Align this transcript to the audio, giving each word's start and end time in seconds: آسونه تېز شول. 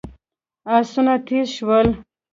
آسونه 0.75 1.13
تېز 1.25 1.47
شول. 1.57 1.87